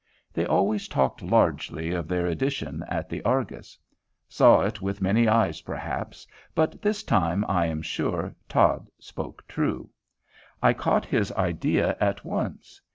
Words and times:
They 0.33 0.47
always 0.47 0.87
talked 0.87 1.21
largely 1.21 1.91
of 1.91 2.07
their 2.07 2.25
edition 2.25 2.83
at 2.87 3.07
the 3.07 3.21
Argus. 3.21 3.77
Saw 4.27 4.61
it 4.61 4.81
with 4.81 4.99
many 4.99 5.27
eyes, 5.27 5.61
perhaps; 5.61 6.25
but 6.55 6.81
this 6.81 7.03
time, 7.03 7.45
I 7.47 7.67
am 7.67 7.83
sure, 7.83 8.33
Todd 8.49 8.89
spoke 8.97 9.47
true. 9.47 9.91
I 10.59 10.73
caught 10.73 11.05
his 11.05 11.31
idea 11.33 11.95
at 12.01 12.25
once. 12.25 12.81